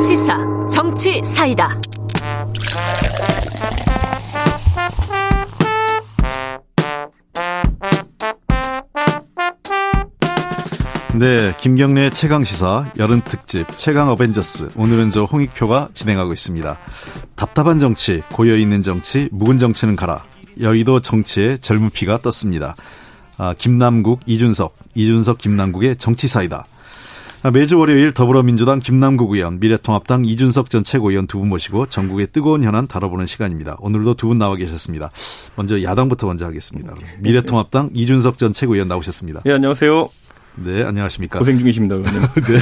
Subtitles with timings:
[0.00, 1.78] 시사 정치 사이다.
[11.14, 14.70] 네, 김경래 최강 시사 여름 특집 최강 어벤져스.
[14.76, 16.78] 오늘은 저 홍익표가 진행하고 있습니다.
[17.36, 20.24] 답답한 정치, 고여 있는 정치, 묵은 정치는 가라.
[20.60, 22.74] 여의도 정치에 젊은 피가 떴습니다.
[23.36, 26.66] 아, 김남국, 이준석, 이준석, 김남국의 정치 사이다.
[27.42, 32.62] 아, 매주 월요일 더불어민주당 김남국 의원, 미래통합당 이준석 전 최고위원 두 분 모시고 전국의 뜨거운
[32.64, 33.76] 현안 다뤄보는 시간입니다.
[33.80, 35.10] 오늘도 두 분 나와 계셨습니다.
[35.56, 36.94] 먼저 야당부터 먼저 하겠습니다.
[37.20, 39.40] 미래통합당 이준석 전 최고위원 나오셨습니다.
[39.46, 40.10] 예, 안녕하세요.
[40.56, 41.38] 네, 안녕하십니까.
[41.38, 42.20] 고생 중이십니다, 의원님.
[42.20, 42.58] 네.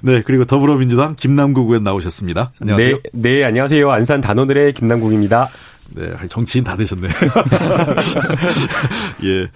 [0.00, 2.50] 네, 그리고 더불어민주당 김남국 의원 나오셨습니다.
[2.60, 2.96] 안녕하세요.
[2.96, 3.88] 네, 네, 안녕하세요.
[3.92, 5.50] 안산 단오늘의 김남국입니다.
[5.94, 7.06] 네, 정치인 다 되셨네.
[9.22, 9.46] 예.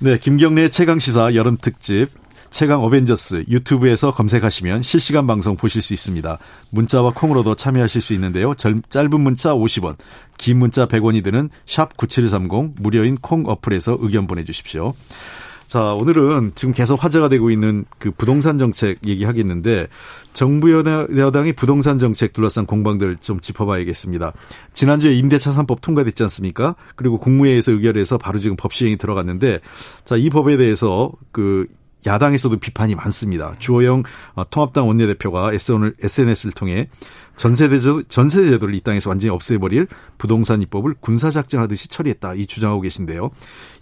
[0.00, 2.08] 네, 김경래 최강 시사 여름 특집
[2.50, 6.38] 최강 어벤져스 유튜브에서 검색하시면 실시간 방송 보실 수 있습니다.
[6.70, 8.54] 문자와 콩으로도 참여하실 수 있는데요.
[8.54, 9.96] 짧은 문자 50원,
[10.38, 14.94] 긴 문자 100원이 드는 샵 9730 무료인 콩 어플에서 의견 보내주십시오.
[15.66, 19.88] 자, 오늘은 지금 계속 화제가 되고 있는 그 부동산 정책 얘기하겠는데
[20.32, 24.32] 정부 여당이 부동산 정책 둘러싼 공방들 좀 짚어봐야겠습니다.
[24.72, 26.74] 지난주에 임대차 3법 통과됐지 않습니까?
[26.96, 29.60] 그리고 국무회의에서 의결해서 바로 지금 법 시행이 들어갔는데
[30.06, 31.66] 자, 이 법에 대해서 그
[32.06, 33.54] 야당에서도 비판이 많습니다.
[33.58, 34.02] 주호영
[34.34, 36.88] 어, 통합당 원내대표가 SNS를 통해
[37.36, 39.86] 전세제도, 전세제도를 이 땅에서 완전히 없애버릴
[40.18, 42.34] 부동산 입법을 군사작전하듯이 처리했다.
[42.34, 43.30] 이 주장하고 계신데요.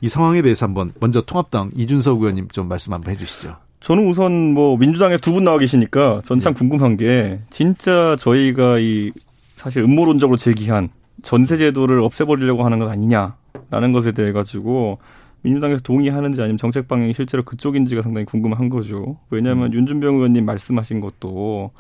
[0.03, 3.57] 이 상황에 대해서 한번 먼저 통합당 이준석 의원님 좀 말씀 한번 해주시죠.
[3.81, 9.13] 저는 우선 뭐 민주당에 두 분 나와 계시니까 전참 궁금한 게 진짜 저희가 이
[9.55, 10.89] 사실 음모론적으로 제기한
[11.23, 14.99] 전세제도를 없애버리려고 하는 것 아니냐라는 것에 대해 가지고
[15.47, 19.17] 민주당에서 동의하는지 아니면 정책 방향이 실제로 그쪽인지가 상당히 궁금한 거죠.
[19.31, 19.75] 왜냐하면 음.
[19.75, 21.71] 윤준병 의원님 말씀하신 것도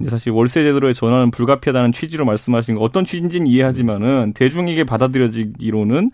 [0.00, 6.10] 이제 사실 월세 제도로의 전환은 불가피하다는 취지로 말씀하신 거 어떤 취지인지는 이해하지만은 대중에게 받아들여지기로는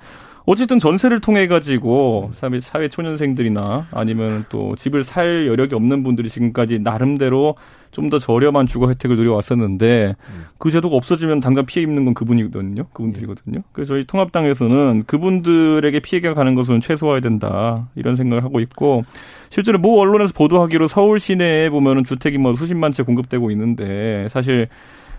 [0.48, 7.54] 어쨌든 전세를 통해 가지고 사회, 초년생들이나 아니면 또 집을 살 여력이 없는 분들이 지금까지 나름대로
[7.90, 10.16] 좀 더 저렴한 주거 혜택을 누려왔었는데
[10.56, 12.86] 그 제도가 없어지면 당장 피해 입는 건 그분이거든요.
[12.94, 13.62] 그분들이거든요.
[13.72, 19.04] 그래서 저희 통합당에서는 그분들에게 피해가 가는 것은 최소화해야 된다 이런 생각을 하고 있고
[19.50, 24.68] 실제로 모 언론에서 보도하기로 서울 시내에 보면은 주택이 뭐 수십만 채 공급되고 있는데 사실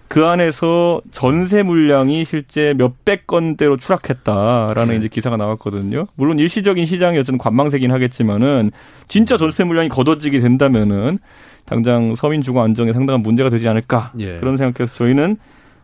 [0.09, 4.97] 그 안에서 전세 물량이 실제 몇백 건대로 추락했다라는 네.
[4.97, 6.07] 이제 기사가 나왔거든요.
[6.15, 8.71] 물론 일시적인 시장이 어쨌든 관망세긴 하겠지만은
[9.07, 11.19] 진짜 전세 물량이 걷어지게 된다면은
[11.65, 14.39] 당장 서민 주거 안정에 상당한 문제가 되지 않을까 예.
[14.39, 15.37] 그런 생각해서 저희는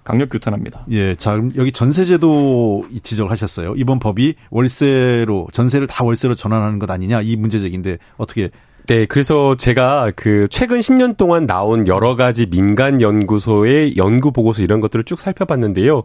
[0.03, 0.85] 강력 규탄합니다.
[0.89, 3.75] 예, 자 여기 전세제도 지적을 하셨어요.
[3.77, 8.49] 이번 법이 월세로 전세를 다 월세로 전환하는 것 아니냐 이 문제적인데 어떻게
[8.87, 14.79] 네, 그래서 제가 그 최근 10년 동안 나온 여러 가지 민간 연구소의 연구 보고서 이런
[14.79, 16.03] 것들을 쭉 살펴봤는데요.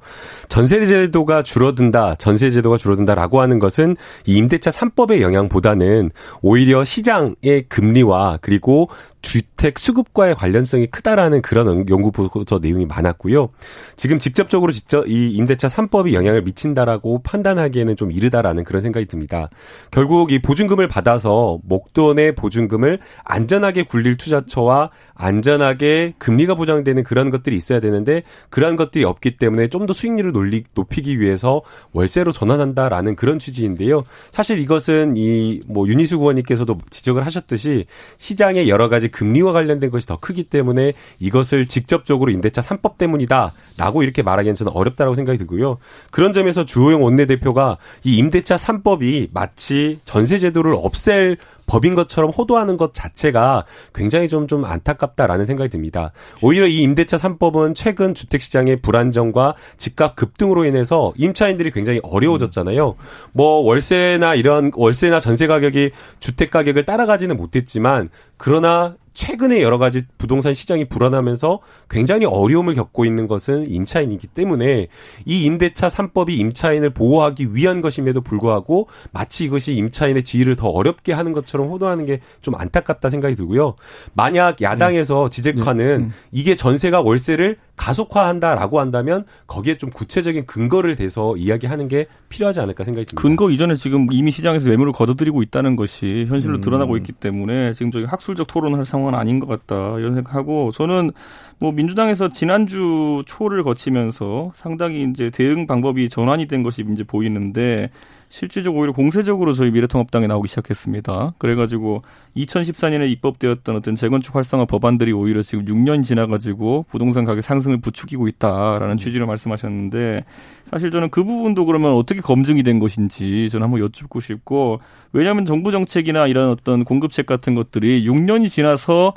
[0.49, 6.11] 전세 제도가 줄어든다, 전세 제도가 줄어든다라고 하는 것은 이 임대차 3법의 영향보다는
[6.41, 8.89] 오히려 시장의 금리와 그리고
[9.23, 13.51] 주택 수급과의 관련성이 크다라는 그런 연구 보고서 내용이 많았고요.
[13.97, 19.49] 지금 직접적으로 직접 이 임대차 3법이 영향을 미친다라고 판단하기에는 좀 이르다라는 그런 생각이 듭니다.
[19.91, 27.81] 결국 이 보증금을 받아서 목돈의 보증금을 안전하게 굴릴 투자처와 안전하게 금리가 보장되는 그런 것들이 있어야
[27.81, 34.05] 되는데 그러한 것들이 없기 때문에 좀 더 수익률을 놀리, 높이기 위해서 월세로 전환한다라는 그런 취지인데요.
[34.31, 37.87] 사실 이것은 이 뭐 윤희수 의원님께서도 지적을 하셨듯이
[38.19, 44.23] 시장의 여러 가지 금리와 관련된 것이 더 크기 때문에 이것을 직접적으로 임대차 3법 때문이다라고 이렇게
[44.23, 45.79] 말하기는 저는 어렵다라고 생각이 들고요.
[46.11, 51.37] 그런 점에서 주호영 원내대표가 이 임대차 3법이 마치 전세 제도를 없앨
[51.71, 56.11] 법인 것처럼 호도하는 것 자체가 굉장히 좀, 좀 안타깝다라는 생각이 듭니다.
[56.43, 62.97] 오히려 이 임대차 3법은 최근 주택시장의 불안정과 집값 급등으로 인해서 임차인들이 굉장히 어려워졌잖아요.
[63.33, 70.55] 뭐 월세나 이런 월세나 전세 가격이 주택 가격을 따라가지는 못했지만 그러나 최근에 여러 가지 부동산
[70.55, 74.89] 시장이 불안하면서 굉장히 어려움을 겪고 있는 것은 임차인이기 때문에
[75.25, 81.33] 이 임대차 3법이 임차인을 보호하기 위한 것임에도 불구하고 마치 이것이 임차인의 지위를 더 어렵게 하는
[81.33, 83.75] 것처럼 호도하는 게 좀 안타깝다 생각이 들고요.
[84.15, 85.37] 만약 야당에서 네.
[85.37, 86.05] 지적하는 네.
[86.05, 86.13] 음.
[86.33, 93.07] 이게 전세가 월세를 가속화한다라고 한다면 거기에 좀 구체적인 근거를 대서 이야기하는 게 필요하지 않을까 생각이
[93.07, 93.23] 듭니다.
[93.23, 96.61] 근거 이전에 지금 이미 시장에서 매물을 거둬들이고 있다는 것이 현실로 음.
[96.61, 101.11] 드러나고 있기 때문에 지금 저기 학술적 토론할 상황 은 아닌 것 같다 이런 생각하고 저는
[101.59, 107.91] 뭐 민주당에서 지난주 초를 거치면서 상당히 이제 대응 방법이 전환이 된 것이 이제 보이는데
[108.31, 111.35] 실질적으로 오히려 공세적으로 저희 미래통합당에 나오기 시작했습니다.
[111.39, 111.99] 그래가지고
[112.37, 118.99] 2014년에 입법되었던 어떤 재건축 활성화 법안들이 오히려 지금 6년 지나가지고 부동산 가격 상승을 부추기고 있다라는
[118.99, 120.25] 취지로 말씀하셨는데
[120.71, 124.81] 사실 저는 그 부분도 그러면 어떻게 검증이 된 것인지 저는 한번 여쭙고 싶고
[125.13, 129.13] 왜냐하면 정부 정책이나 이런 어떤 공급책 같은 것들이 6년이 지나서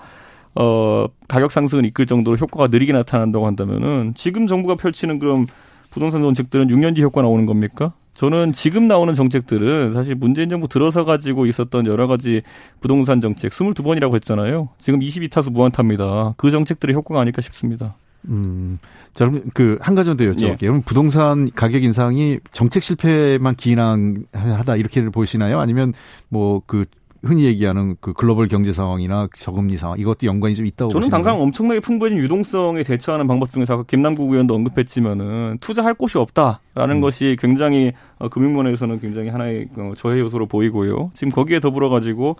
[0.56, 5.46] 어 가격 상승을 이끌 정도로 효과가 느리게 나타난다고 한다면은 지금 정부가 펼치는 그럼
[5.92, 7.94] 부동산 정책들은 6년 뒤 효과 나오는 겁니까?
[8.14, 12.42] 저는 지금 나오는 정책들은 사실 문재인 정부 들어서 가지고 있었던 여러 가지
[12.80, 14.70] 부동산 정책 22번이라고 했잖아요.
[14.78, 16.36] 지금 22타수 무한타입니다.
[16.38, 17.96] 그 정책들의 효과가 아닐까 싶습니다.
[18.30, 18.80] 음,
[19.14, 20.78] 자, 그럼 그 한 가지 더 여쭤볼게요.
[20.78, 20.82] 예.
[20.86, 25.60] 부동산 가격 인상이 정책 실패만 기인하다 이렇게 보시나요?
[25.60, 25.94] 아니면
[26.30, 26.86] 뭐 그
[27.24, 31.80] 흔히 얘기하는 그 글로벌 경제 상황이나 저금리 상황 이것도 연관이 좀 있다고 저는 당장 엄청나게
[31.80, 37.02] 풍부해진 유동성에 대처하는 방법 중에서 아까 김남국 의원도 언급했지만은 투자할 곳이 없다라는 음.
[37.02, 41.08] 것이 굉장히 어, 금융면에서는 굉장히 하나의 어, 저해 요소로 보이고요.
[41.14, 42.36] 지금 거기에 더불어 가지고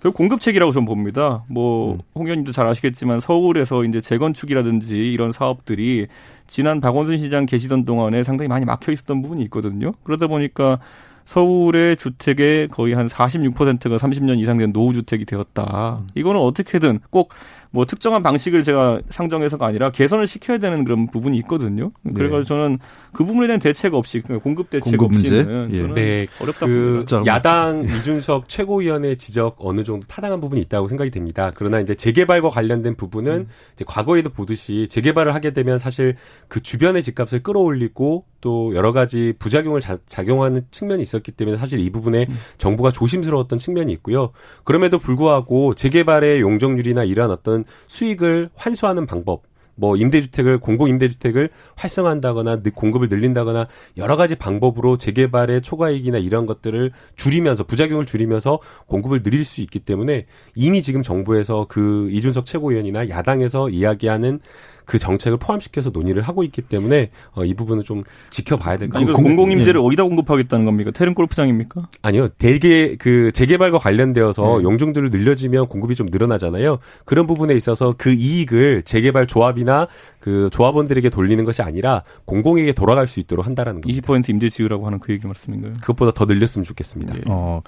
[0.00, 1.42] 그 공급책이라고 저는 봅니다.
[1.48, 1.98] 뭐 음.
[2.14, 6.06] 홍 의원님도 잘 아시겠지만 서울에서 이제 재건축이라든지 이런 사업들이
[6.46, 9.92] 지난 박원순 시장 계시던 동안에 상당히 많이 막혀 있었던 부분이 있거든요.
[10.04, 10.78] 그러다 보니까
[11.28, 15.98] 서울의 주택의 거의 한 46%가 30년 이상 된 노후주택이 되었다.
[16.00, 16.08] 음.
[16.14, 17.34] 이거는 어떻게든 꼭
[17.70, 21.90] 뭐 특정한 방식을 제가 상정해서가 아니라 개선을 시켜야 되는 그런 부분이 있거든요.
[22.02, 22.12] 네.
[22.14, 22.78] 그래가지고 저는
[23.12, 25.76] 그 부분에 대한 대책 없이 그러니까 공급 대책 공급 없이는 예.
[25.76, 26.26] 저는 네.
[26.40, 27.04] 어렵다 그.
[27.26, 31.52] 야당 이준석 최고위원의 지적 어느 정도 타당한 부분이 있다고 생각이 됩니다.
[31.54, 33.48] 그러나 이제 재개발과 관련된 부분은 음.
[33.74, 36.16] 이제 과거에도 보듯이 재개발을 하게 되면 사실
[36.48, 41.90] 그 주변의 집값을 끌어올리고 또 여러 가지 부작용을 자, 작용하는 측면이 있었기 때문에 사실 이
[41.90, 42.38] 부분에 음.
[42.56, 44.30] 정부가 조심스러웠던 측면이 있고요.
[44.64, 49.42] 그럼에도 불구하고 재개발의 용적률이나 이러한 어떤 어떤 수익을 환수하는 방법
[49.74, 57.62] 뭐 임대주택을 공공 임대주택을 활성화한다거나 공급을 늘린다거나 여러 가지 방법으로 재개발의 초과이익이나 이런 것들을 줄이면서
[57.62, 60.26] 부작용을 줄이면서 공급을 늘릴 수 있기 때문에
[60.56, 64.40] 이미 지금 정부에서 그 이준석 최고위원이나 야당에서 이야기하는
[64.88, 69.14] 그 정책을 포함시켜서 논의를 하고 있기 때문에 어, 이 부분은 좀 지켜봐야 될 것 같아요.
[69.14, 69.84] 공공임대를 예.
[69.84, 70.90] 어디다 공급하겠다는 겁니까?
[70.92, 71.88] 테른 골프장입니까?
[72.00, 72.28] 아니요.
[72.38, 74.64] 대개 그 재개발과 관련되어서 네.
[74.64, 76.78] 용적들을 늘려지면 공급이 좀 늘어나잖아요.
[77.04, 79.88] 그런 부분에 있어서 그 이익을 재개발 조합이나
[80.20, 84.06] 그 조합원들에게 돌리는 것이 아니라 공공에게 돌아갈 수 있도록 한다라는 겁니다.
[84.06, 85.74] 20% 임대 지으라고 하는 그 얘기 말씀인가요?
[85.80, 87.14] 그것보다 더 늘렸으면 좋겠습니다.
[87.14, 87.20] 네.
[87.26, 87.62] 어.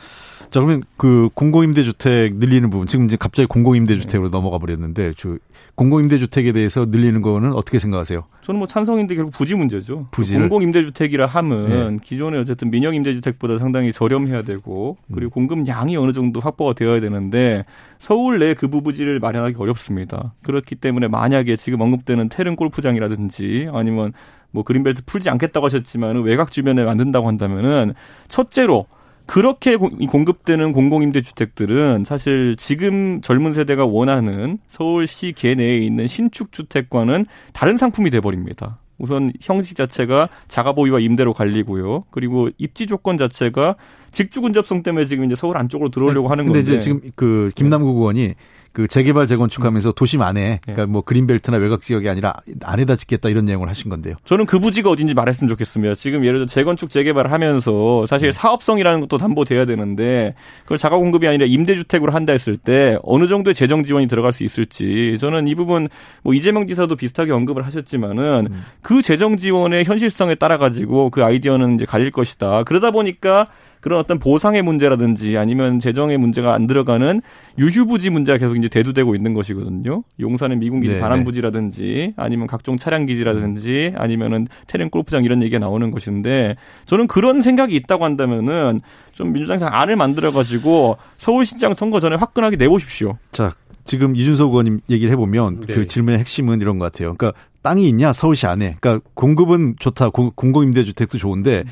[0.50, 4.36] 자, 그러면 그 공공임대주택 늘리는 부분 지금 이제 갑자기 공공임대주택으로 네.
[4.36, 5.36] 넘어가 버렸는데 저
[5.76, 8.24] 공공임대주택에 대해서 늘리는 거는 어떻게 생각하세요?
[8.42, 10.06] 저는 뭐 찬성인데 결국 부지 문제죠.
[10.10, 11.98] 부지 공공 임대주택이라 함은 네.
[12.02, 15.48] 기존에 어쨌든 민영 임대주택보다 상당히 저렴해야 되고 그리고 음.
[15.48, 17.64] 공급량이 어느 정도 확보가 되어야 되는데
[17.98, 20.34] 서울 내 그 부부지를 마련하기 어렵습니다.
[20.42, 24.12] 그렇기 때문에 만약에 지금 언급되는 테른 골프장이라든지 아니면
[24.50, 27.94] 뭐 그린벨트 풀지 않겠다고 하셨지만 외곽 주변에 만든다고 한다면은
[28.28, 28.86] 첫째로
[29.30, 37.76] 그렇게 공급되는 공공임대 주택들은 사실 지금 젊은 세대가 원하는 서울시 계내에 있는 신축 주택과는 다른
[37.76, 38.80] 상품이 돼 버립니다.
[38.98, 42.00] 우선 형식 자체가 자가 보유와 임대로 갈리고요.
[42.10, 43.76] 그리고 입지 조건 자체가
[44.10, 46.62] 직주 근접성 때문에 지금 이제 서울 안쪽으로 들어오려고 네, 하는 건데.
[46.64, 48.34] 근데 이제 지금 그 김남국 의원이
[48.72, 49.92] 그 재개발 재건축하면서 음.
[49.96, 54.14] 도심 안에 그러니까 뭐 그린벨트나 외곽 지역이 아니라 안에다 짓겠다 이런 내용을 하신 건데요.
[54.24, 55.96] 저는 그 부지가 어딘지 말했으면 좋겠습니다.
[55.96, 58.32] 지금 예를 들어 재건축 재개발을 하면서 사실 음.
[58.32, 63.82] 사업성이라는 것도 담보돼야 되는데 그걸 자가 공급이 아니라 임대주택으로 한다 했을 때 어느 정도의 재정
[63.82, 65.88] 지원이 들어갈 수 있을지 저는 이 부분
[66.22, 68.64] 뭐 이재명 지사도 비슷하게 언급을 하셨지만은 음.
[68.82, 72.62] 그 재정 지원의 현실성에 따라 가지고 그 아이디어는 이제 갈릴 것이다.
[72.64, 73.48] 그러다 보니까
[73.80, 77.20] 그런 어떤 보상의 문제라든지 아니면 재정의 문제가 안 들어가는
[77.58, 80.02] 유휴부지 문제가 계속 이제 대두되고 있는 것이거든요.
[80.20, 82.14] 용산의 미군기지 네, 반환부지라든지 네.
[82.16, 86.56] 아니면 각종 차량기지라든지 아니면은 테렌 골프장 이런 얘기가 나오는 것인데
[86.86, 88.80] 저는 그런 생각이 있다고 한다면은
[89.12, 93.18] 좀 민주당에서 안을 만들어 가지고 서울시장 선거 전에 화끈하게 내보십시오.
[93.32, 95.74] 자, 지금 이준석 의원님 얘기를 해보면 네.
[95.74, 97.14] 그 질문의 핵심은 이런 것 같아요.
[97.14, 98.74] 그러니까 땅이 있냐 서울시 안에.
[98.80, 100.10] 그러니까 공급은 좋다.
[100.10, 101.64] 공공임대주택도 좋은데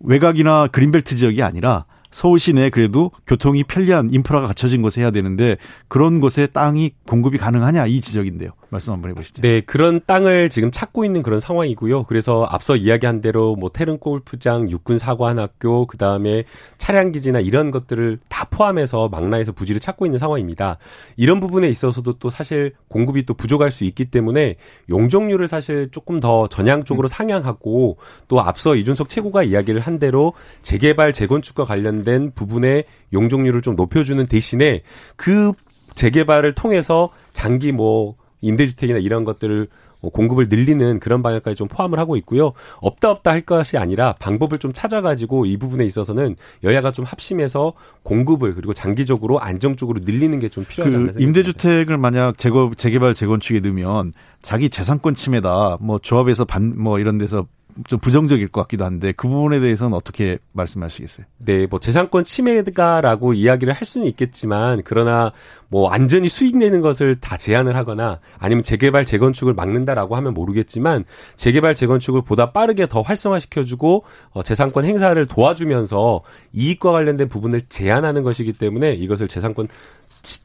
[0.00, 5.56] 외곽이나 그린벨트 지역이 아니라 서울 시내 그래도 교통이 편리한 인프라가 갖춰진 곳에 해야 되는데
[5.88, 8.52] 그런 곳에 땅이 공급이 가능하냐 이 지적인데요.
[8.70, 9.40] 말씀 한번 해보시죠.
[9.40, 12.04] 네, 그런 땅을 지금 찾고 있는 그런 상황이고요.
[12.04, 16.44] 그래서 앞서 이야기한 대로 뭐 테른 골프장, 육군 사관학교, 그 다음에
[16.76, 20.78] 차량 기지나 이런 것들을 다 포함해서 망라에서 부지를 찾고 있는 상황입니다.
[21.16, 24.56] 이런 부분에 있어서도 또 사실 공급이 또 부족할 수 있기 때문에
[24.90, 27.08] 용적률을 사실 조금 더 전향적으로 음.
[27.08, 27.96] 상향하고
[28.28, 34.82] 또 앞서 이준석 최고가 이야기를 한 대로 재개발 재건축과 관련된 부분의 용적률을 좀 높여주는 대신에
[35.16, 35.52] 그
[35.94, 39.68] 재개발을 통해서 장기 뭐 임대주택이나 이런 것들을
[40.00, 42.52] 어, 공급을 늘리는 그런 방향까지 좀 포함을 하고 있고요.
[42.80, 47.72] 없다 없다 할 것이 아니라 방법을 좀 찾아가지고 이 부분에 있어서는 여야가 좀 합심해서
[48.04, 53.58] 공급을 그리고 장기적으로 안정적으로 늘리는 게 좀 필요하지 않나 그 임대주택을 만약 재거, 재개발 재건축에
[53.58, 57.48] 넣으면 자기 재산권 침해다 뭐 조합에서 반 뭐 이런 데서
[57.86, 61.26] 좀 부정적일 것 같기도 한데 그 부분에 대해서는 어떻게 말씀하시겠어요?
[61.38, 65.32] 네, 뭐 재산권 침해가라고 이야기를 할 수는 있겠지만 그러나
[65.68, 71.04] 뭐 완전히 수익 내는 것을 다 제한을 하거나 아니면 재개발 재건축을 막는다라고 하면 모르겠지만
[71.36, 78.54] 재개발 재건축을 보다 빠르게 더 활성화시켜주고 어, 재산권 행사를 도와주면서 이익과 관련된 부분을 제한하는 것이기
[78.54, 79.68] 때문에 이것을 재산권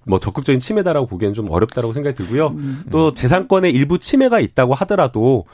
[0.06, 2.48] 뭐 적극적인 침해다라고 보기에는 좀 어렵다라고 생각이 들고요.
[2.50, 2.84] 음.
[2.92, 5.46] 또 재산권의 일부 침해가 있다고 하더라도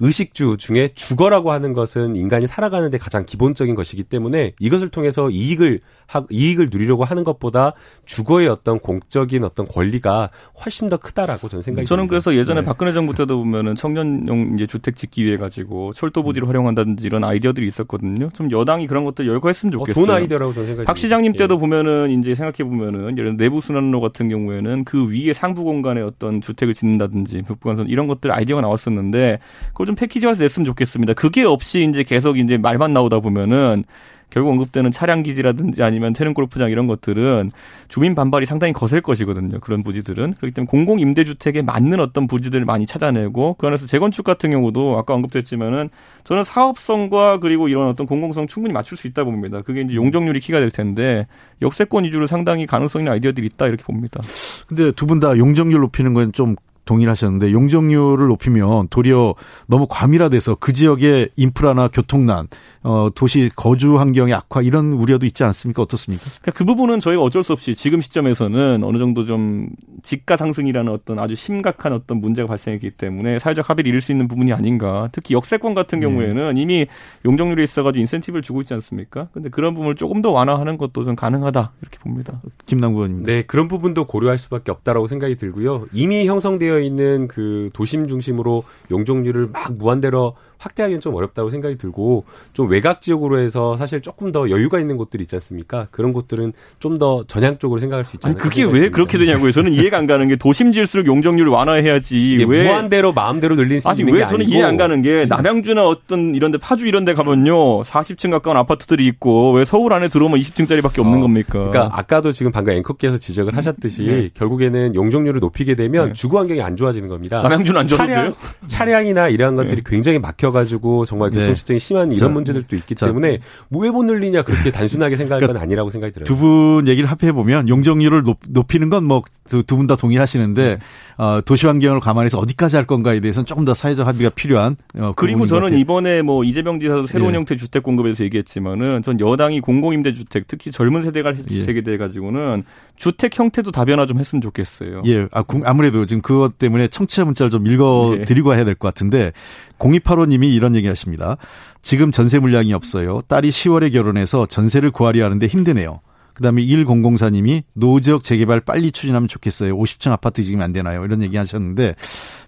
[0.00, 5.80] 의식주 중에 주거라고 하는 것은 인간이 살아가는 데 가장 기본적인 것이기 때문에 이것을 통해서 이익을
[6.06, 7.72] 하, 이익을 누리려고 하는 것보다
[8.06, 10.30] 주거의 어떤 공적인 어떤 권리가
[10.64, 12.10] 훨씬 더 크다라고 저는 생각이 저는 듭니다.
[12.10, 12.66] 그래서 예전에 네.
[12.66, 16.50] 박근혜 정부 때도 보면은 청년용 이제 주택 짓기 위해 가지고 철도 부지를 음.
[16.50, 18.30] 활용한다든지 이런 아이디어들이 있었거든요.
[18.32, 20.02] 좀 여당이 그런 것들 열거했으면 어, 좋겠어요.
[20.02, 21.58] 어, 좋은 아이디어라고 저는 생각이 박 시장님 때도 예.
[21.58, 26.74] 보면은 이제 생각해 보면은 예를 내부 순환로 같은 경우에는 그 위에 상부 공간에 어떤 주택을
[26.74, 31.14] 짓는다든지 북부간선 이런 것들 아이디어가 나왔었는데 그걸 좀 패키지화해서 냈으면 좋겠습니다.
[31.14, 33.84] 그게 없이 이제 계속 이제 말만 나오다 보면은
[34.30, 37.50] 결국 언급되는 차량 기지라든지 아니면 테른 골프장 이런 것들은
[37.88, 39.58] 주민 반발이 상당히 거셀 것이거든요.
[39.60, 44.26] 그런 부지들은 그렇기 때문에 공공 임대 주택에 맞는 어떤 부지들을 많이 찾아내고 그 안에서 재건축
[44.26, 45.88] 같은 경우도 아까 언급됐지만은
[46.24, 49.62] 저는 사업성과 그리고 이런 어떤 공공성 충분히 맞출 수 있다 고 봅니다.
[49.62, 51.26] 그게 이제 용적률이 키가 될 텐데
[51.62, 54.20] 역세권 위주로 상당히 가능성 있는 아이디어들이 있다 이렇게 봅니다.
[54.68, 56.54] 근데 두 분 다 용적률 높이는 건 좀
[56.88, 59.34] 동일하셨는데 용적률을 높이면 도리어
[59.66, 62.48] 너무 과밀화돼서 그 지역의 인프라나 교통난,
[62.82, 65.82] 어, 도시 거주 환경의 악화 이런 우려도 있지 않습니까?
[65.82, 66.24] 어떻습니까?
[66.40, 69.68] 그러니까 그 부분은 저희가 어쩔 수 없이 지금 시점에서는 어느 정도 좀
[70.08, 74.54] 지가 상승이라는 어떤 아주 심각한 어떤 문제가 발생했기 때문에 사회적 합의를 이룰 수 있는 부분이
[74.54, 75.10] 아닌가.
[75.12, 76.06] 특히 역세권 같은 네.
[76.06, 76.60] 경우에는 네.
[76.62, 76.86] 이미
[77.26, 79.28] 용적률이 있어가지고 인센티브를 주고 있지 않습니까?
[79.32, 82.40] 근데 그런 부분을 조금 더 완화하는 것도 좀 가능하다 이렇게 봅니다.
[82.64, 83.24] 김남구 의원님.
[83.26, 85.86] 네, 그런 부분도 고려할 수밖에 없다라고 생각이 들고요.
[85.92, 92.68] 이미 형성되어 있는 그 도심 중심으로 용적률을 막 무한대로 확대하기는 좀 어렵다고 생각이 들고 좀
[92.68, 95.88] 외곽 지역으로 해서 사실 조금 더 여유가 있는 곳들 있지 않습니까?
[95.90, 98.36] 그런 곳들은 좀 더 전향적으로 생각할 수 있잖아요.
[98.38, 99.52] 그게 왜 그렇게 되냐고요.
[99.52, 102.44] 저는 이해가 안 가는 게 도심 지을수록 용적률을 완화해야지.
[102.48, 104.50] 왜 무한대로 마음대로 늘릴 수 아니, 있는 왜 저는 아니고.
[104.50, 107.82] 이해 안 가는 게 남양주나 어떤 이런 데 파주 이런 데 가면요.
[107.82, 111.70] 40층 가까운 아파트들이 있고 왜 서울 안에 들어오면 20층짜리밖에 없는 어, 겁니까?
[111.70, 114.30] 그러니까 아까도 지금 방금 앵커께서 지적을 하셨듯이 네.
[114.34, 116.12] 결국에는 용적률을 높이게 되면 네.
[116.14, 117.42] 주거 환경이 안 좋아지는 겁니다.
[117.42, 118.12] 남양주는 안 좋아져요?
[118.12, 118.34] 차량,
[118.66, 119.82] 차량이나 이러한 것들이 네.
[119.86, 121.40] 굉장히 막혀 가지고 정말 네.
[121.40, 123.38] 교통체증이 심한 이런 자, 문제들도 있기 자, 때문에
[123.68, 126.24] 뭐왜못 늘리냐 그렇게 단순하게 생각할 그러니까 건 아니라고 생각이 들어요.
[126.24, 130.78] 두 분 얘기를 합해 보면 용적률을 높, 이는 건 뭐 두 분 다 동의하시는데 네.
[131.24, 134.76] 어, 도시 환경을 감안해서 어디까지 할 건가에 대해서는 조금 더 사회적 합의가 필요한.
[134.96, 137.36] 어, 그리고 저는 이번에 뭐 이재명 지사도 새로운 예.
[137.38, 141.80] 형태 주택 공급에서 얘기했지만은 전 여당이 공공임대주택 특히 젊은 세대가 주택에 예.
[141.82, 142.62] 대해 가지고는
[142.94, 145.02] 주택 형태도 다변화 좀 했으면 좋겠어요.
[145.06, 148.56] 예, 아, 아무래도 지금 그것 때문에 청취자 문자를 좀 읽어드리고 예.
[148.56, 149.32] 해야 될 것 같은데
[149.78, 151.36] 0285님 이 이런 얘기 하십니다.
[151.82, 153.20] 지금 전세 물량이 없어요.
[153.28, 156.00] 딸이 10월에 결혼해서 전세를 구하려 하는데 힘드네요.
[156.38, 159.76] 그다음에 1004님이 노지역 재개발 빨리 추진하면 좋겠어요.
[159.76, 161.04] 50층 아파트 지금 안 되나요?
[161.04, 161.96] 이런 얘기 하셨는데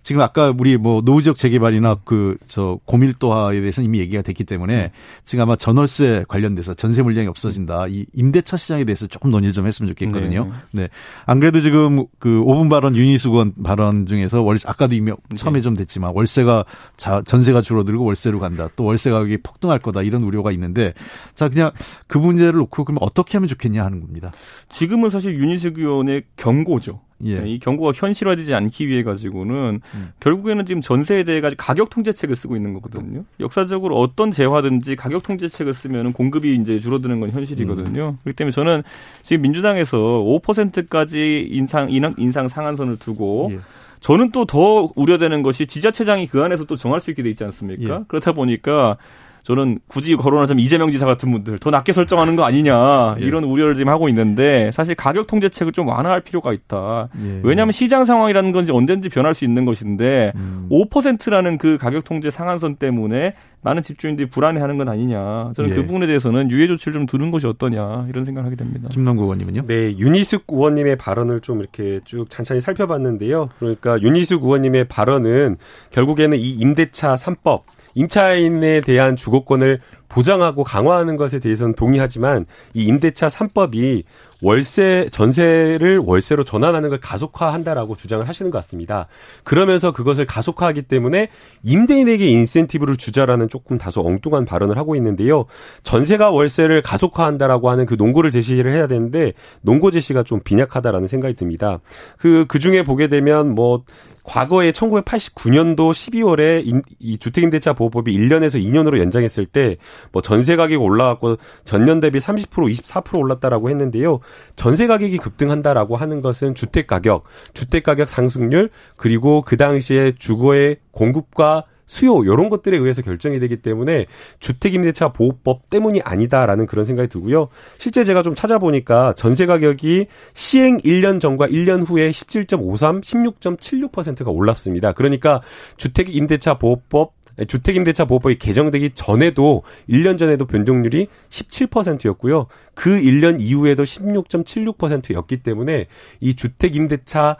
[0.03, 4.89] 지금 아까 우리 뭐 노후지역 재개발이나 그 저 고밀도화에 대해서는 이미 얘기가 됐기 때문에 음.
[5.25, 7.87] 지금 아마 전월세 관련돼서 전세 물량이 없어진다.
[7.89, 10.51] 이 임대차 시장에 대해서 조금 논의를 좀 했으면 좋겠거든요.
[10.73, 10.83] 네.
[10.83, 10.89] 네.
[11.27, 15.63] 안 그래도 지금 그 5분 발언 윤희수건 발언 중에서 월세 아까도 이미 처음에 네.
[15.63, 16.65] 좀 됐지만 월세가
[16.97, 18.69] 자 전세가 줄어들고 월세로 간다.
[18.77, 20.03] 또 월세 가격이 폭등할 거다.
[20.03, 20.95] 이런 우려가 있는데
[21.35, 21.71] 자 그냥
[22.07, 24.33] 그 문제를 놓고 그러면 어떻게 하면 좋겠냐 하는 겁니다.
[24.69, 27.01] 지금은 사실 윤희수 의원의 경고죠.
[27.27, 27.43] 예.
[27.47, 30.09] 이 경고가 현실화되지 않기 위해 가지고는 음.
[30.21, 33.25] 결국에는 지금 전세에 대해 가지고 가격 통제책을 쓰고 있는 거거든요.
[33.41, 38.09] 역사적으로 어떤 재화든지 가격 통제책을 쓰면 공급이 이제 줄어드는 건 현실이거든요.
[38.11, 38.19] 음.
[38.23, 38.83] 그렇기 때문에 저는
[39.23, 43.59] 지금 민주당에서 5%까지 인상 인상, 인상 상한선을 두고 예.
[44.01, 47.95] 저는 또 더 우려되는 것이 지자체장이 그 안에서 또 정할 수 있게 돼 있지 않습니까?
[47.95, 48.05] 예.
[48.09, 48.97] 그렇다 보니까
[49.43, 53.25] 저는 굳이 거론하자면 이재명 지사 같은 분들 더 낮게 설정하는 거 아니냐 예.
[53.25, 57.09] 이런 우려를 지금 하고 있는데 사실 가격 통제책을 좀 완화할 필요가 있다.
[57.23, 57.41] 예.
[57.43, 60.69] 왜냐하면 시장 상황이라는 건지 언제든지 변할 수 있는 것인데 음.
[60.71, 65.53] 5%라는 그 가격 통제 상한선 때문에 많은 집주인들이 불안해하는 건 아니냐.
[65.55, 65.81] 저는 그 예.
[65.81, 68.89] 그 부분에 대해서는 유예 조치를 좀 두는 것이 어떠냐 이런 생각을 하게 됩니다.
[68.91, 69.67] 김남국 의원님은요?
[69.67, 73.51] 네, 윤희숙 의원님의 발언을 좀 이렇게 쭉 찬찬히 살펴봤는데요.
[73.59, 75.57] 그러니까 윤희숙 의원님의 발언은
[75.91, 77.63] 결국에는 이 임대차 3법
[77.95, 79.81] 임차인에 대한 주거권을
[80.11, 82.45] 보장하고 강화하는 것에 대해서는 동의하지만
[82.75, 84.03] 이 임대차 3법이
[84.43, 89.07] 월세 전세를 월세로 전환하는 걸 가속화한다라고 주장을 하시는 것 같습니다.
[89.45, 91.29] 그러면서 그것을 가속화하기 때문에
[91.63, 95.45] 임대인에게 인센티브를 주자라는 조금 다소 엉뚱한 발언을 하고 있는데요.
[95.83, 101.81] 전세가 월세를 가속화한다라고 하는 그 논고를 제시를 해야 되는데 논고 제시가 좀 빈약하다라는 생각이 듭니다.
[102.19, 103.85] 그, 그 중에 보게 되면 뭐
[104.31, 109.77] 과거에 1989년도 12월에 이 주택임대차 보호법이 1년에서 2년으로 연장했을 때
[110.13, 114.21] 뭐 전세 가격이 올라갔고 전년 대비 30% 24% 올랐다라고 했는데요.
[114.57, 121.65] 전세 가격이 급등한다라고 하는 것은 주택 가격, 주택 가격 상승률 그리고 그 당시에 주거의 공급과
[121.91, 124.07] 수요 이런 것들에 의해서 결정이 되기 때문에
[124.39, 127.49] 주택임대차 보호법 때문이 아니다라는 그런 생각이 들고요.
[127.79, 134.93] 실제 제가 좀 찾아보니까 전세 가격이 시행 1년 전과 1년 후에 17.53, 16.76%가 올랐습니다.
[134.93, 135.43] 그러니까
[135.79, 137.15] 주택임대차 보호법
[137.49, 142.47] 주택임대차 보호법이 개정되기 전에도 1년 전에도 변동률이 17%였고요.
[142.75, 145.87] 그 1년 이후에도 16.76%였기 때문에
[146.21, 147.37] 이 주택임대차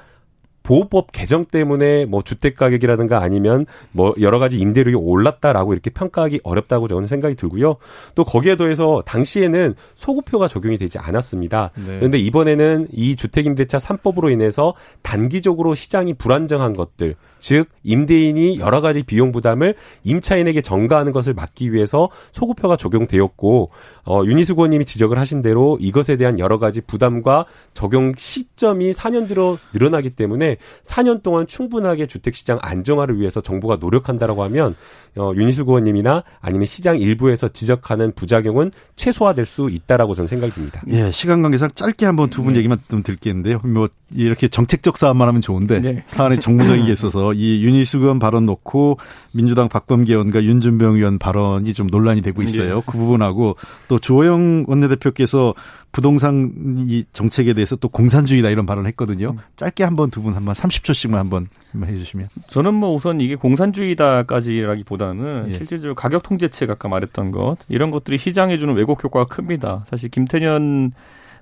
[0.63, 6.89] 보호법 개정 때문에 뭐 주택 가격이라든가 아니면 뭐 여러 가지 임대료가 올랐다라고 이렇게 평가하기 어렵다고
[6.89, 7.77] 저는 생각이 들고요.
[8.15, 11.71] 또 거기에 더해서 당시에는 소구표가 적용이 되지 않았습니다.
[11.75, 11.97] 네.
[11.97, 19.03] 그런데 이번에는 이 주택 임대차 3법으로 인해서 단기적으로 시장이 불안정한 것들 즉 임대인이 여러 가지
[19.03, 23.71] 비용 부담을 임차인에게 전가하는 것을 막기 위해서 소구표가 적용되었고
[24.07, 29.59] 어 윤희수 의원님이 지적을 하신 대로 이것에 대한 여러 가지 부담과 적용 시점이 4년 들어
[29.73, 34.77] 늘어나기 때문에 4년 동안 충분하게 주택 시장 안정화를 위해서 정부가 노력한다라고 하면
[35.17, 40.83] 어, 윤희수 의원님이나 아니면 시장 일부에서 지적하는 부작용은 최소화될 수 있다라고 저는 생각이 듭니다.
[40.89, 42.61] 예, 시간 관계상 짧게 한번 두분 네.
[42.61, 43.61] 얘기만 좀 듣겠는데요.
[43.65, 46.05] 뭐 이렇게 정책적 싸움만 하면 좋은데 네.
[46.07, 48.99] 사안에 정무적인 게 있어서 이 윤희수 의원 발언 놓고
[49.33, 52.77] 민주당 박범계 의원과 윤준병 의원 발언이 좀 논란이 되고 있어요.
[52.77, 52.83] 네.
[52.87, 53.57] 그 부분하고
[53.89, 55.55] 또 조영 원내대표께서
[55.93, 56.53] 부동산
[56.89, 59.31] 이 정책에 대해서 또 공산주의다 이런 발언을 했거든요.
[59.31, 59.39] 음.
[59.57, 62.29] 짧게 한번 두 분 한번 30초씩만 한번 해주시면.
[62.49, 65.51] 저는 뭐 우선 이게 공산주의다까지라기보다는 예.
[65.51, 69.85] 실질적으로 가격 통제책 아까 말했던 것 이런 것들이 시장에 주는 왜곡 효과가 큽니다.
[69.89, 70.93] 사실 김태년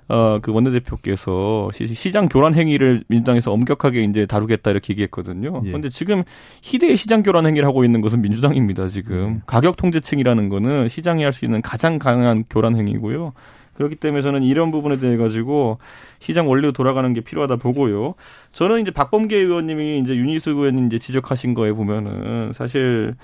[0.09, 5.61] 어, 그 원내대표께서 시 장 교란 행위를 민주당에서 엄격하게 이제 다루겠다 이렇게 얘기했거든요.
[5.63, 5.67] 예.
[5.67, 6.23] 그런데 지금
[6.63, 9.15] 희대의 시장 교란 행위를 하고 있는 것은 민주당입니다, 지금.
[9.15, 9.41] 음.
[9.45, 13.33] 가격 통제층이라는 거는 시장이 할 수 있는 가장 강한 교란 행위고요.
[13.75, 15.77] 그렇기 때문에 저는 이런 부분에 대해 가지고
[16.19, 18.15] 시장 원리로 돌아가는 게 필요하다 보고요.
[18.51, 23.15] 저는 이제 박범계 의원님이 이제 윤희수 의원님 이제 지적하신 거에 보면은 사실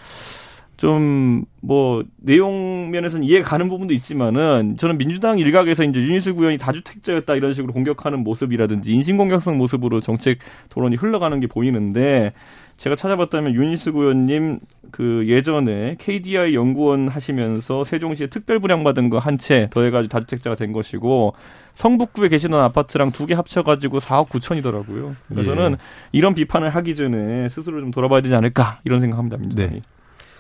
[0.78, 7.34] 좀 뭐 내용 면에서는 이해가 가는 부분도 있지만은 저는 민주당 일각에서 이제 윤희수 의원이 다주택자였다
[7.36, 10.38] 이런 식으로 공격하는 모습이라든지 인신공격성 모습으로 정책
[10.70, 12.34] 토론이 흘러가는 게 보이는데
[12.78, 14.60] 제가 찾아봤다면 윤희숙 의원님
[14.92, 21.34] 그 예전에 KDI 연구원 하시면서 세종시에 특별 분양받은 거 한 채 더해가지고 다주택자가 된 것이고
[21.74, 25.16] 성북구에 계시던 아파트랑 두 개 합쳐가지고 4억 9천이더라고요.
[25.30, 25.56] 그래서 예.
[25.56, 25.78] 저는
[26.12, 29.38] 이런 비판을 하기 전에 스스로 좀 돌아봐야 되지 않을까 이런 생각합니다.
[29.38, 29.72] 민주당이.
[29.72, 29.82] 네.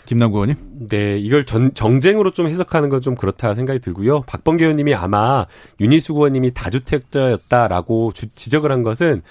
[0.05, 0.55] 김남구 의원님?
[0.89, 4.21] 네, 이걸 전, 정쟁으로 좀 해석하는 건 좀 그렇다 생각이 들고요.
[4.21, 5.45] 박범계 의원님이 아마
[5.81, 9.21] 윤희숙 의원님이 다주택자였다라고 주, 지적을 한 것은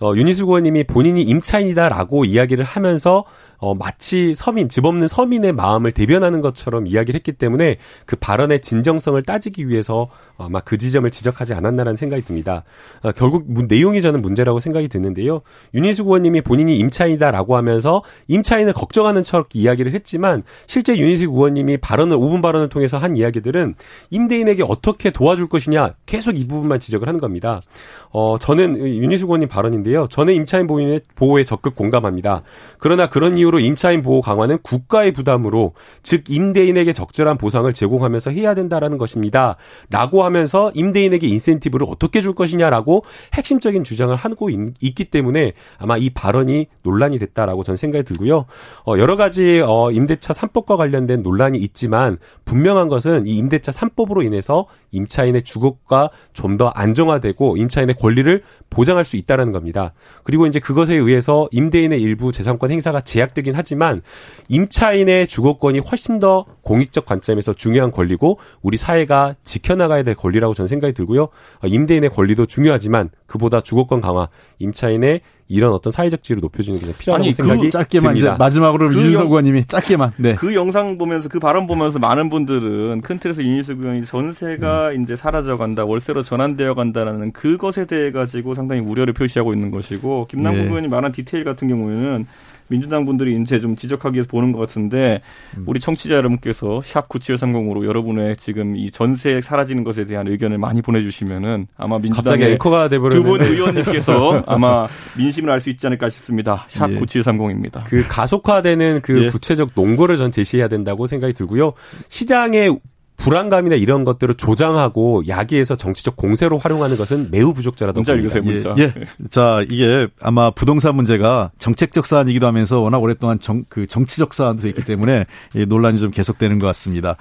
[0.00, 3.24] 어, 윤희숙 의원님이 본인이 임차인이다라고 이야기를 하면서
[3.64, 9.22] 어, 마치 서민, 집 없는 서민의 마음을 대변하는 것처럼 이야기를 했기 때문에 그 발언의 진정성을
[9.22, 12.64] 따지기 위해서 아마 그 지점을 지적하지 않았나라는 생각이 듭니다.
[13.00, 15.40] 어, 결국 내용이 저는 문제라고 생각이 드는데요.
[15.72, 22.42] 윤희숙 의원님이 본인이 임차인이다라고 하면서 임차인을 걱정하는 척 이야기를 했지만 실제 윤희숙 의원님이 발언을 5분
[22.42, 23.76] 발언을 통해서 한 이야기들은
[24.10, 27.62] 임대인에게 어떻게 도와줄 것이냐 계속 이 부분만 지적을 하는 겁니다.
[28.10, 30.08] 어, 저는 윤희숙 의원님 발언인데요.
[30.10, 30.66] 저는 임차인
[31.14, 32.42] 보호에 적극 공감합니다.
[32.78, 38.96] 그러나 그런 이유로 임차인 보호 강화는 국가의 부담으로 즉 임대인에게 적절한 보상을 제공하면서 해야 된다라는
[38.96, 39.56] 것입니다.
[39.90, 46.10] 라고 하면서 임대인에게 인센티브를 어떻게 줄 것이냐라고 핵심적인 주장을 하고 있, 기 때문에 아마 이
[46.10, 48.46] 발언이 논란이 됐다라고 저는 생각이 들고요.
[48.86, 54.66] 어, 여러 가지 어, 임대차 3법과 관련된 논란이 있지만 분명한 것은 이 임대차 3법으로 인해서
[54.92, 59.92] 임차인의 주거가 좀 더 안정화되고 임차인의 권리를 보장할 수 있다라는 겁니다.
[60.22, 64.02] 그리고 이제 그것에 의해서 임대인의 일부 재산권 행사가 제약 되긴 하지만
[64.48, 70.94] 임차인의 주거권이 훨씬 더 공익적 관점에서 중요한 권리고 우리 사회가 지켜나가야 될 권리라고 저는 생각이
[70.94, 71.24] 들고요.
[71.24, 77.14] 어, 임대인의 권리도 중요하지만 그보다 주거권 강화, 임차인의 이런 어떤 사회적 지위를 높여주는 게 필요하다고
[77.16, 78.32] 아니, 그 생각이 그 짧게만 듭니다.
[78.32, 80.34] 이제 마지막으로 그 유준석 의원님이 짧게만 네.
[80.36, 85.02] 그 영상 보면서 그 발언 보면서 많은 분들은 큰 틀에서 윤희숙 의원이 전세가 음.
[85.02, 90.64] 이제 사라져 간다 월세로 전환되어 간다라는 그것에 대해 가지고 상당히 우려를 표시하고 있는 것이고 김남국
[90.64, 90.68] 예.
[90.68, 92.26] 의원이 말한 디테일 같은 경우에는
[92.68, 95.20] 민주당 분들이 이제 좀 지적하기 위해서 보는 것 같은데
[95.56, 95.64] 음.
[95.66, 101.66] 우리 청취자 여러분께서 샵 9730으로 여러분의 지금 이 전세 사라지는 것에 대한 의견을 많이 보내주시면은
[101.76, 106.66] 아마 민주당의 두분 의원님께서 아마 민심을 알 수 있지 않을까 싶습니다.
[106.68, 106.98] 샵 예.
[106.98, 107.84] 9730입니다.
[107.84, 109.28] 그 가속화되는 그 예.
[109.28, 111.72] 구체적 농고를 전 제시해야 된다고 생각이 들고요.
[112.10, 112.78] 시장의
[113.16, 118.74] 불안감이나 이런 것들을 조장하고 야기해서 정치적 공세로 활용하는 것은 매우 부적절하다고 문자 읽으세요, 문자.
[118.78, 119.06] 예, 예.
[119.30, 124.84] 자, 이게 아마 부동산 문제가 정책적 사안이기도 하면서 워낙 오랫동안 정, 그 정치적 사안도 있기
[124.84, 125.26] 때문에
[125.68, 127.16] 논란이 좀 계속되는 것 같습니다.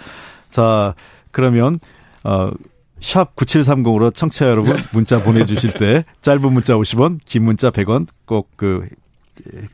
[0.50, 0.96] 자,
[1.32, 1.80] 그러면,
[2.24, 2.52] 어,
[3.00, 8.88] 샵 9730으로 청취자 여러분 문자 보내주실 때 짧은 문자 50원, 긴 문자 100원 꼭그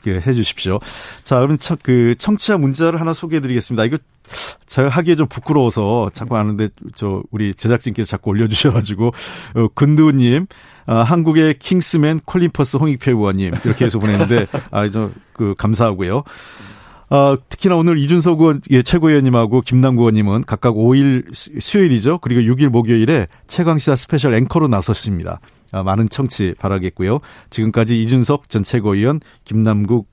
[0.04, 0.80] 그 해 주십시오.
[1.24, 3.86] 자, 그러면 청, 그 청취자 문자를 하나 소개해 드리겠습니다.
[3.86, 3.98] 이거
[4.66, 9.08] 제가 하기에 좀 부끄러워서 자꾸 하는데 저 우리 제작진께서 자꾸 올려주셔가지고
[9.56, 10.48] 어, 근두님
[10.88, 16.24] 어, 한국의 킹스맨 콜린퍼스 홍익표 의원님 이렇게 해서 보냈는데 아저그 감사하고요.
[17.12, 22.20] 어, 특히나 오늘 이준석 의원, 예, 최고위원님하고 김남구 의원님은 각각 5일 수요일이죠.
[22.20, 25.40] 그리고 6일 목요일에 최강시사 스페셜 앵커로 나섰습니다.
[25.72, 27.20] 아, 많은 청취 바라겠고요.
[27.50, 30.08] 지금까지 이준석 전 최고위원, 김남국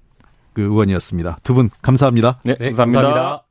[0.54, 1.36] 그 의원이었습니다.
[1.42, 2.40] 두 분 감사합니다.
[2.44, 3.02] 네, 감사합니다.
[3.02, 3.45] 감사합니다.